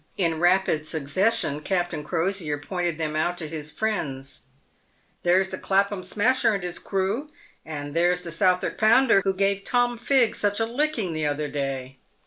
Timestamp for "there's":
5.21-5.49, 7.95-8.23